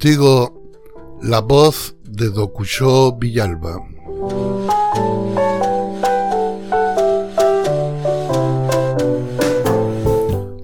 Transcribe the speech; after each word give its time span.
Contigo, 0.00 0.62
la 1.22 1.40
voz 1.40 1.96
de 2.04 2.30
Dokuyo 2.30 3.16
Villalba. 3.18 3.84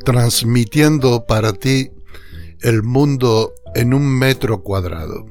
Transmitiendo 0.05 1.27
para 1.27 1.53
ti 1.53 1.91
el 2.61 2.85
mundo 2.85 3.53
en 3.75 3.93
un 3.93 4.07
metro 4.07 4.63
cuadrado. 4.63 5.25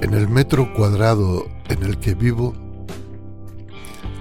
En 0.00 0.14
el 0.14 0.28
metro 0.28 0.72
cuadrado 0.74 1.46
en 1.68 1.82
el 1.82 1.98
que 1.98 2.14
vivo, 2.14 2.54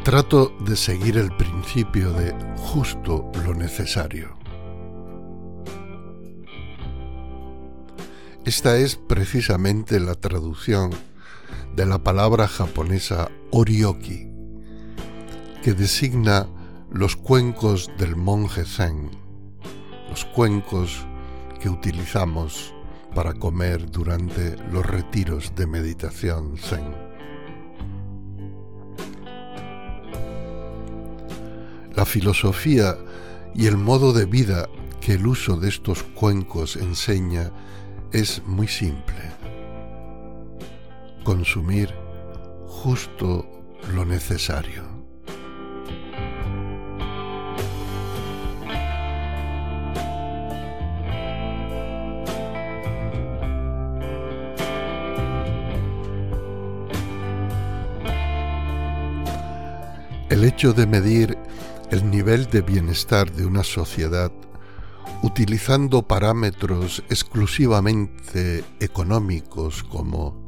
trato 0.04 0.54
de 0.66 0.76
seguir 0.76 1.18
el 1.18 1.36
principio 1.38 2.12
de 2.14 2.34
justo 2.58 3.32
lo 3.46 3.54
necesario. 3.54 4.38
Esta 8.46 8.78
es 8.78 8.96
precisamente 8.96 10.00
la 10.00 10.16
traducción 10.16 10.92
de 11.76 11.86
la 11.86 12.00
palabra 12.00 12.48
japonesa 12.48 13.30
orioki, 13.52 14.30
que 15.62 15.74
designa 15.74 16.48
los 16.90 17.18
cuencos 17.18 17.92
del 17.98 18.16
monje 18.16 18.64
zen, 18.64 19.12
los 20.10 20.24
cuencos 20.24 21.06
que 21.58 21.70
utilizamos 21.70 22.74
para 23.16 23.34
comer 23.34 23.90
durante 23.90 24.56
los 24.72 24.86
retiros 24.86 25.54
de 25.56 25.68
meditación 25.68 26.58
zen. 26.58 26.94
La 31.96 32.06
filosofía 32.06 32.98
y 33.56 33.66
el 33.66 33.78
modo 33.78 34.14
de 34.14 34.26
vida 34.26 34.70
que 35.02 35.14
el 35.14 35.26
uso 35.26 35.58
de 35.58 35.70
estos 35.70 36.04
cuencos 36.04 36.76
enseña 36.76 37.52
es 38.12 38.44
muy 38.46 38.68
simple. 38.68 39.16
Consumir 41.24 41.94
justo 42.68 43.46
lo 43.94 44.06
necesario. 44.06 44.97
El 60.38 60.44
hecho 60.44 60.72
de 60.72 60.86
medir 60.86 61.36
el 61.90 62.12
nivel 62.12 62.46
de 62.46 62.62
bienestar 62.62 63.32
de 63.32 63.44
una 63.44 63.64
sociedad 63.64 64.32
utilizando 65.24 66.04
parámetros 66.04 67.04
exclusivamente 67.10 68.64
económicos 68.80 69.82
como 69.82 70.40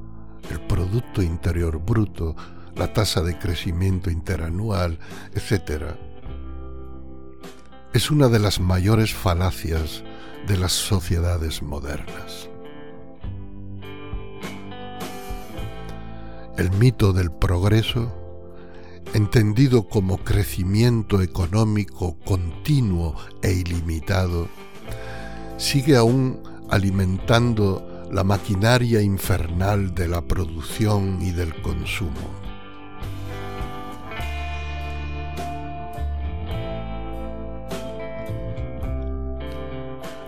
el 0.51 0.61
Producto 0.61 1.23
Interior 1.23 1.79
Bruto, 1.79 2.35
la 2.75 2.93
tasa 2.93 3.23
de 3.23 3.39
crecimiento 3.39 4.11
interanual, 4.11 4.99
etc., 5.33 5.95
es 7.91 8.11
una 8.11 8.27
de 8.27 8.37
las 8.37 8.59
mayores 8.59 9.11
falacias 9.15 10.03
de 10.47 10.57
las 10.57 10.71
sociedades 10.71 11.63
modernas. 11.63 12.47
El 16.59 16.69
mito 16.73 17.11
del 17.11 17.31
progreso 17.31 18.18
entendido 19.13 19.87
como 19.87 20.17
crecimiento 20.19 21.21
económico 21.21 22.17
continuo 22.25 23.15
e 23.41 23.51
ilimitado, 23.51 24.47
sigue 25.57 25.97
aún 25.97 26.41
alimentando 26.69 28.07
la 28.11 28.23
maquinaria 28.23 29.01
infernal 29.01 29.93
de 29.93 30.07
la 30.07 30.21
producción 30.21 31.21
y 31.21 31.31
del 31.31 31.59
consumo. 31.61 32.39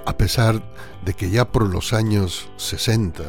A 0.05 0.17
pesar 0.17 0.61
de 1.05 1.13
que 1.13 1.29
ya 1.29 1.45
por 1.45 1.67
los 1.67 1.93
años 1.93 2.49
60 2.57 3.23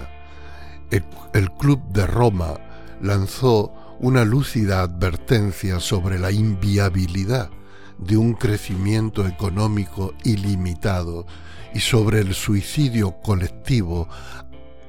el, 1.33 1.51
Club 1.53 1.81
de 1.89 2.07
Roma 2.07 2.55
lanzó 3.01 3.73
una 4.01 4.25
lúcida 4.25 4.83
advertencia 4.83 5.81
sobre 5.81 6.19
la 6.19 6.31
inviabilidad 6.31 7.51
de 7.99 8.17
un 8.17 8.35
crecimiento 8.35 9.27
económico 9.27 10.15
ilimitado 10.25 11.27
y 11.75 11.81
sobre 11.81 12.21
el 12.21 12.35
suicidio 12.35 13.13
colectivo 13.23 14.09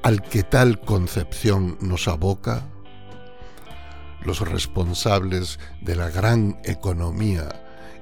al 0.02 0.22
que 0.22 0.44
tal 0.44 0.80
concepción 0.81 1.78
nos 1.81 2.08
aboca? 2.08 2.68
Los 4.24 4.40
responsables 4.40 5.59
de 5.81 5.96
la 5.96 6.09
gran 6.09 6.59
economía 6.64 7.50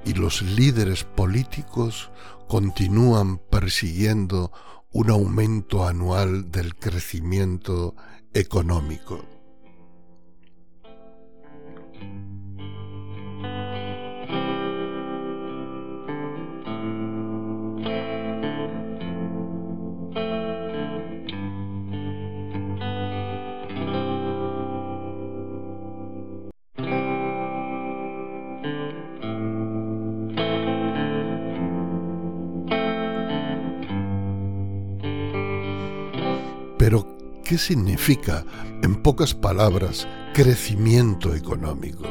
y 0.06 0.14
los 0.14 0.42
líderes 0.42 1.04
políticos 1.04 2.12
continúan 2.48 3.38
persiguiendo 3.38 4.52
un 4.92 5.10
aumento 5.10 5.88
anual 5.88 6.52
del 6.52 6.76
crecimiento 6.76 7.96
económico. 8.34 9.41
¿Qué 37.52 37.58
significa, 37.58 38.46
en 38.82 39.04
pocas 39.04 39.34
palabras, 39.34 40.08
crecimiento 40.34 41.36
económico? 41.36 42.06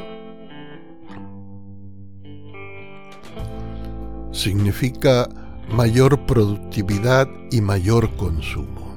Significa 4.33 5.27
mayor 5.73 6.27
productividad 6.27 7.27
y 7.51 7.63
mayor 7.63 8.15
consumo. 8.17 8.95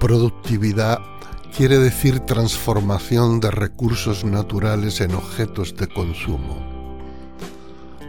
Productividad 0.00 0.98
quiere 1.56 1.78
decir 1.78 2.18
transformación 2.18 3.38
de 3.38 3.52
recursos 3.52 4.24
naturales 4.24 5.00
en 5.00 5.14
objetos 5.14 5.76
de 5.76 5.86
consumo. 5.86 6.98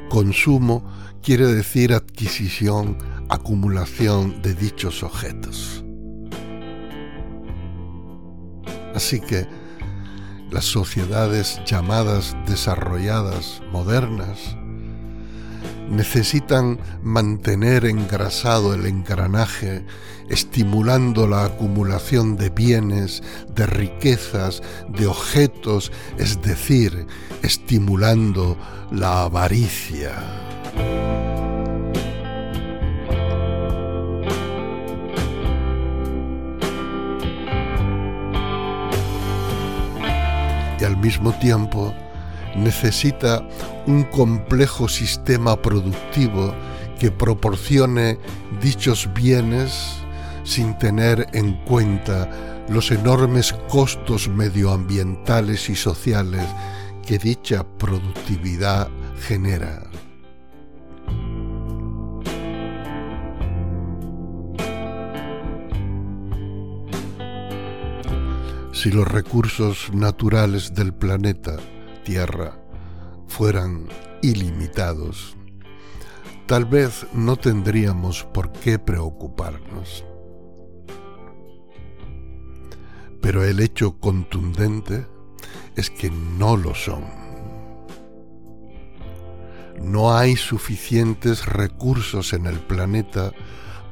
Consumo 0.09 0.83
quiere 1.21 1.45
decir 1.45 1.93
adquisición 1.93 2.97
acumulación 3.29 4.41
de 4.41 4.55
dichos 4.55 5.03
objetos. 5.03 5.83
Así 8.97 9.19
que 9.19 9.45
las 10.49 10.65
sociedades 10.65 11.61
llamadas 11.67 12.35
desarrolladas, 12.47 13.61
modernas, 13.71 14.57
necesitan 15.87 16.79
mantener 17.03 17.85
engrasado 17.85 18.73
el 18.73 18.87
engranaje, 18.87 19.85
estimulando 20.29 21.27
la 21.27 21.45
acumulación 21.45 22.37
de 22.37 22.49
bienes, 22.49 23.21
de 23.53 23.67
riquezas, 23.67 24.63
de 24.89 25.05
objetos, 25.05 25.91
es 26.17 26.41
decir, 26.41 27.05
estimulando 27.43 28.57
la 28.89 29.25
avaricia. 29.25 30.15
Mismo 41.07 41.31
tiempo 41.39 41.93
necesita 42.53 43.41
un 43.85 44.03
complejo 44.03 44.89
sistema 44.89 45.55
productivo 45.55 46.53
que 46.99 47.11
proporcione 47.11 48.19
dichos 48.61 49.07
bienes 49.13 49.99
sin 50.43 50.77
tener 50.77 51.25
en 51.31 51.53
cuenta 51.63 52.29
los 52.67 52.91
enormes 52.91 53.53
costos 53.69 54.27
medioambientales 54.27 55.69
y 55.69 55.77
sociales 55.77 56.43
que 57.05 57.17
dicha 57.17 57.65
productividad 57.77 58.89
genera. 59.21 59.83
Si 68.87 68.93
los 68.93 69.05
recursos 69.05 69.93
naturales 69.93 70.73
del 70.73 70.93
planeta 70.93 71.57
Tierra 72.05 72.57
fueran 73.27 73.89
ilimitados, 74.21 75.35
tal 76.45 76.63
vez 76.63 77.05
no 77.11 77.35
tendríamos 77.35 78.23
por 78.23 78.53
qué 78.53 78.79
preocuparnos. 78.79 80.05
Pero 83.21 83.43
el 83.43 83.59
hecho 83.59 83.99
contundente 83.99 85.05
es 85.75 85.89
que 85.89 86.09
no 86.09 86.55
lo 86.55 86.73
son. 86.73 87.03
No 89.81 90.15
hay 90.15 90.37
suficientes 90.37 91.45
recursos 91.45 92.31
en 92.31 92.45
el 92.45 92.61
planeta 92.61 93.33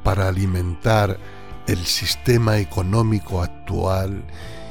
para 0.02 0.28
alimentar 0.28 1.20
el 1.66 1.84
sistema 1.84 2.56
económico 2.56 3.42
actual 3.42 4.24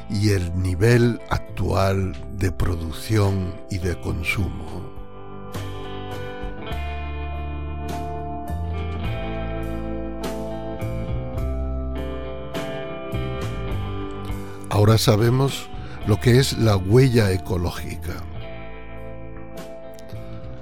y 0.09 0.31
el 0.31 0.61
nivel 0.61 1.19
actual 1.29 2.15
de 2.37 2.51
producción 2.51 3.53
y 3.69 3.79
de 3.79 3.99
consumo. 3.99 4.95
Ahora 14.69 14.97
sabemos 14.97 15.69
lo 16.05 16.19
que 16.19 16.37
es 16.37 16.57
la 16.57 16.75
huella 16.75 17.31
ecológica. 17.31 18.13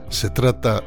Se 0.09 0.29
trata 0.29 0.83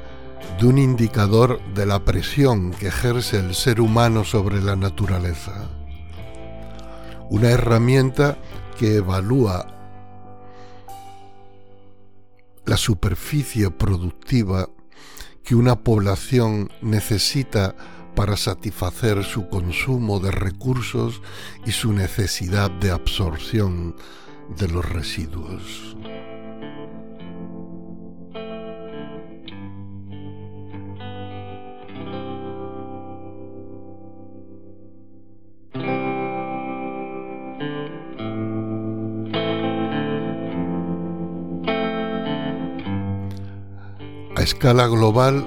de 0.60 0.66
un 0.66 0.78
indicador 0.78 1.60
de 1.74 1.86
la 1.86 2.04
presión 2.04 2.70
que 2.70 2.86
ejerce 2.86 3.38
el 3.38 3.54
ser 3.54 3.80
humano 3.80 4.24
sobre 4.24 4.62
la 4.62 4.76
naturaleza. 4.76 5.68
Una 7.30 7.50
herramienta 7.50 8.38
que 8.78 8.96
evalúa 8.96 9.66
la 12.64 12.76
superficie 12.76 13.70
productiva 13.70 14.68
que 15.44 15.54
una 15.54 15.76
población 15.76 16.70
necesita 16.82 17.76
para 18.16 18.36
satisfacer 18.36 19.22
su 19.24 19.48
consumo 19.48 20.18
de 20.18 20.32
recursos 20.32 21.22
y 21.64 21.72
su 21.72 21.92
necesidad 21.92 22.70
de 22.70 22.90
absorción 22.90 23.94
de 24.58 24.68
los 24.68 24.84
residuos. 24.84 25.96
Escala 44.46 44.86
global, 44.86 45.44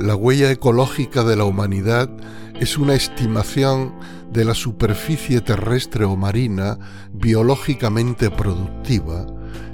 la 0.00 0.16
huella 0.16 0.50
ecológica 0.50 1.22
de 1.22 1.36
la 1.36 1.44
humanidad 1.44 2.10
es 2.58 2.76
una 2.76 2.94
estimación 2.94 3.94
de 4.32 4.44
la 4.44 4.54
superficie 4.54 5.40
terrestre 5.40 6.04
o 6.04 6.16
marina 6.16 6.76
biológicamente 7.12 8.32
productiva 8.32 9.24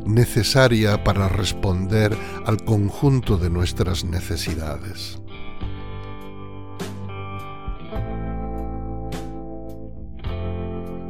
necesaria 0.04 1.02
para 1.02 1.26
responder 1.28 2.14
al 2.44 2.62
conjunto 2.62 3.38
de 3.38 3.48
nuestras 3.48 4.04
necesidades. 4.04 5.18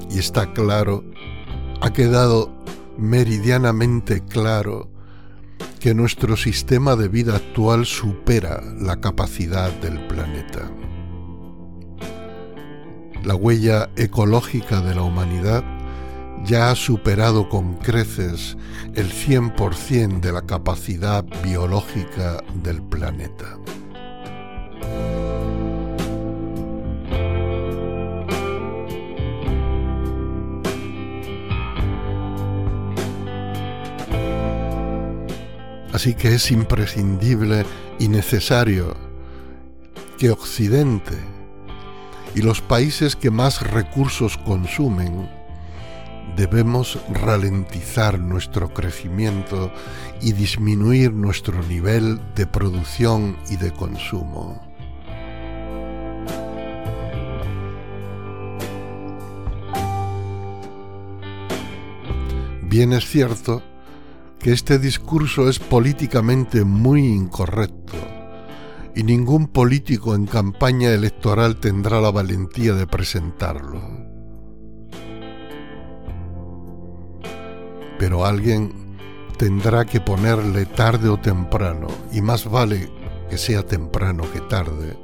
Y 0.09 0.21
está 0.21 0.53
claro, 0.53 1.03
ha 1.81 1.93
quedado 1.93 2.49
meridianamente 2.97 4.23
claro 4.25 5.00
que 5.81 5.95
nuestro 5.95 6.37
sistema 6.37 6.95
de 6.95 7.09
vida 7.09 7.37
actual 7.37 7.87
supera 7.87 8.63
la 8.79 9.01
capacidad 9.01 9.73
del 9.81 10.07
planeta. 10.07 10.71
La 13.25 13.35
huella 13.35 13.89
ecológica 13.97 14.83
de 14.83 14.95
la 14.95 15.03
humanidad 15.03 15.65
ya 16.45 16.71
ha 16.71 16.75
superado 16.75 17.49
con 17.49 17.77
creces 17.77 18.59
el 18.95 19.11
100% 19.11 20.21
de 20.21 20.33
la 20.33 20.43
capacidad 20.43 21.25
biológica 21.43 22.45
del 22.63 22.83
planeta. 22.83 23.59
Así 36.01 36.15
que 36.15 36.37
es 36.37 36.51
imprescindible 36.51 37.67
y 37.99 38.09
necesario 38.09 38.97
que 40.17 40.31
Occidente 40.31 41.13
y 42.35 42.41
los 42.41 42.63
países 42.63 43.17
que 43.17 43.31
más 43.31 43.61
recursos 43.61 44.39
consumen 44.39 45.29
debemos 46.37 46.99
ralentizar 47.11 48.19
nuestro 48.19 48.73
crecimiento 48.73 49.71
y 50.23 50.33
disminuir 50.33 51.13
nuestro 51.13 51.63
nivel 51.65 52.19
de 52.35 52.47
producción 52.47 53.37
y 53.51 53.57
de 53.57 53.71
consumo. 53.71 54.59
Bien 62.63 62.95
es 62.95 63.05
cierto 63.05 63.63
que 64.41 64.53
este 64.53 64.79
discurso 64.79 65.49
es 65.49 65.59
políticamente 65.59 66.65
muy 66.65 67.07
incorrecto 67.07 67.93
y 68.97 69.03
ningún 69.05 69.47
político 69.49 70.15
en 70.15 70.27
campaña 70.27 70.91
electoral 70.91 71.57
tendrá 71.57 72.01
la 72.01 72.11
valentía 72.11 72.75
de 72.75 72.87
presentarlo. 72.87 73.81
Pero 77.99 78.25
alguien 78.25 78.97
tendrá 79.37 79.85
que 79.85 80.01
ponerle 80.01 80.67
tarde 80.67 81.09
o 81.09 81.19
temprano, 81.19 81.89
y 82.13 82.21
más 82.23 82.51
vale 82.51 82.91
que 83.29 83.39
sea 83.39 83.65
temprano 83.65 84.25
que 84.33 84.41
tarde, 84.41 84.99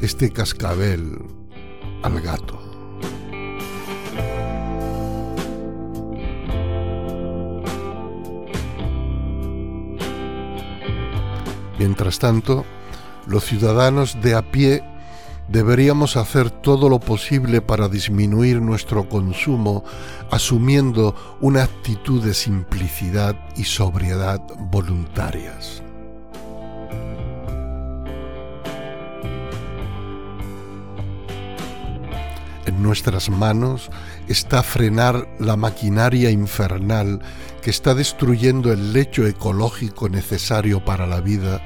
este 0.00 0.30
cascabel 0.30 1.18
al 2.02 2.20
gato. 2.20 2.63
Mientras 11.84 12.18
tanto, 12.18 12.64
los 13.26 13.44
ciudadanos 13.44 14.16
de 14.22 14.34
a 14.34 14.40
pie 14.40 14.82
deberíamos 15.48 16.16
hacer 16.16 16.50
todo 16.50 16.88
lo 16.88 16.98
posible 16.98 17.60
para 17.60 17.90
disminuir 17.90 18.62
nuestro 18.62 19.06
consumo 19.06 19.84
asumiendo 20.30 21.14
una 21.42 21.62
actitud 21.62 22.24
de 22.24 22.32
simplicidad 22.32 23.36
y 23.54 23.64
sobriedad 23.64 24.40
voluntarias. 24.70 25.82
En 32.64 32.82
nuestras 32.82 33.28
manos 33.28 33.90
está 34.26 34.62
frenar 34.62 35.28
la 35.38 35.56
maquinaria 35.56 36.30
infernal 36.30 37.20
que 37.64 37.70
está 37.70 37.94
destruyendo 37.94 38.72
el 38.72 38.92
lecho 38.92 39.26
ecológico 39.26 40.10
necesario 40.10 40.84
para 40.84 41.06
la 41.06 41.22
vida, 41.22 41.62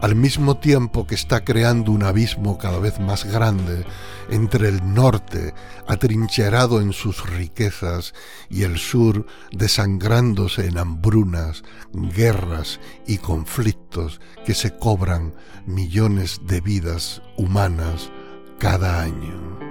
al 0.00 0.14
mismo 0.14 0.58
tiempo 0.58 1.06
que 1.06 1.14
está 1.14 1.44
creando 1.44 1.92
un 1.92 2.02
abismo 2.02 2.58
cada 2.58 2.78
vez 2.78 3.00
más 3.00 3.24
grande 3.24 3.84
entre 4.30 4.68
el 4.68 4.94
norte, 4.94 5.54
atrincherado 5.86 6.80
en 6.80 6.92
sus 6.92 7.28
riquezas, 7.28 8.14
y 8.48 8.62
el 8.62 8.78
sur, 8.78 9.26
desangrándose 9.52 10.66
en 10.66 10.78
hambrunas, 10.78 11.62
guerras 11.92 12.80
y 13.06 13.18
conflictos 13.18 14.20
que 14.44 14.54
se 14.54 14.76
cobran 14.76 15.34
millones 15.66 16.40
de 16.44 16.60
vidas 16.60 17.22
humanas 17.36 18.10
cada 18.58 19.02
año. 19.02 19.67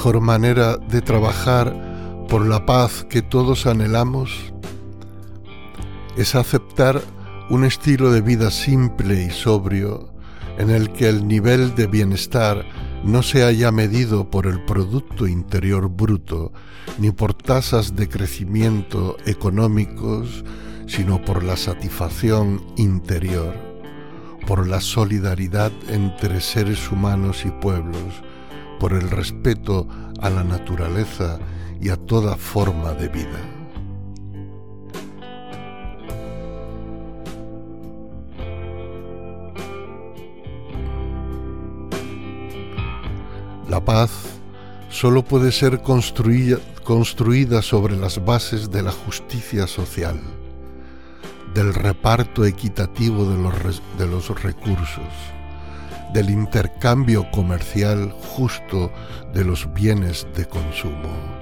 Mejor 0.00 0.22
manera 0.22 0.78
de 0.78 1.02
trabajar 1.02 2.24
por 2.26 2.46
la 2.46 2.64
paz 2.64 3.04
que 3.10 3.20
todos 3.20 3.66
anhelamos 3.66 4.30
es 6.16 6.34
aceptar 6.34 7.02
un 7.50 7.66
estilo 7.66 8.10
de 8.10 8.22
vida 8.22 8.50
simple 8.50 9.22
y 9.24 9.28
sobrio 9.28 10.10
en 10.56 10.70
el 10.70 10.90
que 10.90 11.06
el 11.06 11.28
nivel 11.28 11.74
de 11.74 11.86
bienestar 11.86 12.64
no 13.04 13.22
se 13.22 13.44
haya 13.44 13.70
medido 13.72 14.30
por 14.30 14.46
el 14.46 14.64
Producto 14.64 15.26
Interior 15.26 15.90
Bruto 15.90 16.50
ni 16.96 17.10
por 17.10 17.34
tasas 17.34 17.94
de 17.94 18.08
crecimiento 18.08 19.18
económicos, 19.26 20.46
sino 20.86 21.22
por 21.22 21.44
la 21.44 21.58
satisfacción 21.58 22.64
interior, 22.78 23.54
por 24.46 24.66
la 24.66 24.80
solidaridad 24.80 25.72
entre 25.90 26.40
seres 26.40 26.90
humanos 26.90 27.44
y 27.44 27.50
pueblos, 27.50 28.22
por 28.80 28.94
el 28.94 29.10
respeto 29.10 29.86
a 30.20 30.30
la 30.30 30.42
naturaleza 30.42 31.38
y 31.80 31.90
a 31.90 31.96
toda 31.96 32.36
forma 32.36 32.94
de 32.94 33.08
vida. 33.08 33.40
La 43.68 43.84
paz 43.84 44.10
solo 44.88 45.22
puede 45.22 45.52
ser 45.52 45.80
construida, 45.82 47.62
sobre 47.62 47.96
las 47.96 48.24
bases 48.24 48.68
de 48.72 48.82
la 48.82 48.90
justicia 48.90 49.68
social, 49.68 50.18
del 51.54 51.72
reparto 51.72 52.44
equitativo 52.44 53.24
de 53.26 54.08
los 54.08 54.42
recursos, 54.42 55.04
del 56.12 56.30
intercambio 56.30 57.30
comercial 57.30 58.10
justo 58.10 58.92
de 59.32 59.44
los 59.44 59.72
bienes 59.72 60.26
de 60.36 60.46
consumo. 60.46 61.40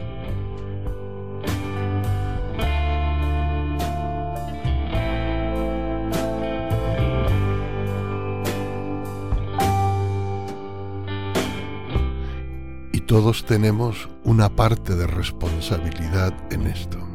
todos 13.08 13.46
tenemos 13.46 14.06
una 14.22 14.50
parte 14.50 14.94
de 14.94 15.06
responsabilidad 15.06 16.34
en 16.52 16.66
esto. 16.66 17.07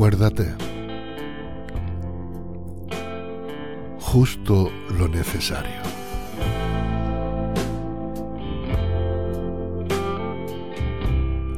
Acuérdate, 0.00 0.54
justo 4.00 4.72
lo 4.98 5.08
necesario. 5.08 5.82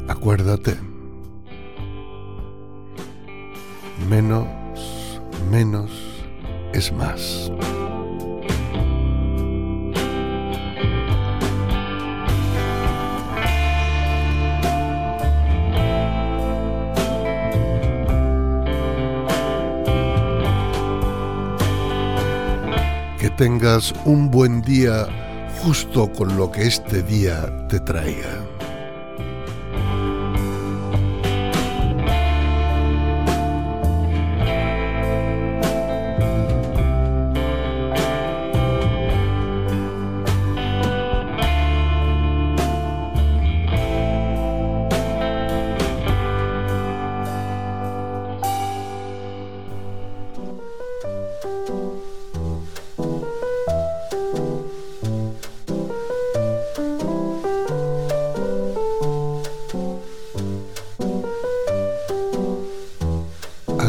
Acuérdate, 0.08 0.76
menos, 4.10 4.48
menos, 5.48 5.92
es 6.72 6.92
más. 6.92 7.52
Tengas 23.36 23.94
un 24.04 24.30
buen 24.30 24.62
día 24.62 25.06
justo 25.62 26.10
con 26.12 26.36
lo 26.36 26.50
que 26.50 26.66
este 26.66 27.02
día 27.02 27.50
te 27.68 27.80
traiga. 27.80 28.41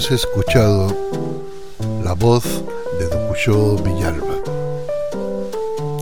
Has 0.03 0.11
escuchado 0.11 0.93
la 2.03 2.11
voz 2.13 2.43
de 2.99 3.07
Dokuyo 3.07 3.77
Villalba, 3.77 4.35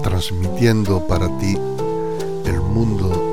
transmitiendo 0.02 1.06
para 1.06 1.28
ti 1.38 1.56
el 2.46 2.62
mundo 2.62 3.31